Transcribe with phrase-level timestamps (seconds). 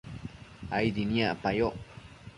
[0.77, 1.75] aidi niacpayoc